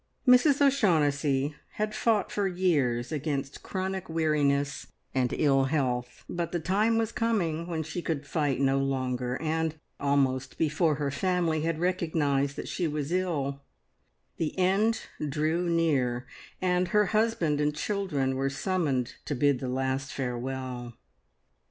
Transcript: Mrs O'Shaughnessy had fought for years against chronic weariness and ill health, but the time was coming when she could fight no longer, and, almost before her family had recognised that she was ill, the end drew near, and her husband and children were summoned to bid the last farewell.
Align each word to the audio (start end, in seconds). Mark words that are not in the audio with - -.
Mrs 0.27 0.63
O'Shaughnessy 0.65 1.53
had 1.73 1.93
fought 1.93 2.31
for 2.31 2.47
years 2.47 3.11
against 3.11 3.61
chronic 3.61 4.09
weariness 4.09 4.87
and 5.13 5.31
ill 5.33 5.65
health, 5.65 6.25
but 6.27 6.51
the 6.51 6.59
time 6.59 6.97
was 6.97 7.11
coming 7.11 7.67
when 7.67 7.83
she 7.83 8.01
could 8.01 8.25
fight 8.25 8.59
no 8.59 8.79
longer, 8.79 9.39
and, 9.39 9.75
almost 9.99 10.57
before 10.57 10.95
her 10.95 11.11
family 11.11 11.61
had 11.61 11.77
recognised 11.77 12.55
that 12.55 12.67
she 12.67 12.87
was 12.87 13.11
ill, 13.11 13.61
the 14.37 14.57
end 14.57 15.01
drew 15.29 15.69
near, 15.69 16.25
and 16.59 16.87
her 16.87 17.05
husband 17.13 17.61
and 17.61 17.75
children 17.75 18.35
were 18.35 18.49
summoned 18.49 19.17
to 19.25 19.35
bid 19.35 19.59
the 19.59 19.69
last 19.69 20.11
farewell. 20.11 20.97